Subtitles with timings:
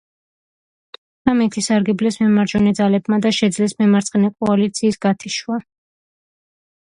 [1.33, 5.61] ამით ისარგებლეს მემარჯვენე ძალებმა და შეძლეს მემარცხენე კოალიციის გათიშვა.